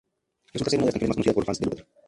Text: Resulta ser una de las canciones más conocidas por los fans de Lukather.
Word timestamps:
Resulta 0.53 0.71
ser 0.71 0.79
una 0.79 0.87
de 0.87 0.93
las 0.93 0.93
canciones 0.93 1.15
más 1.15 1.15
conocidas 1.17 1.33
por 1.35 1.41
los 1.43 1.45
fans 1.45 1.59
de 1.59 1.65
Lukather. 1.67 1.87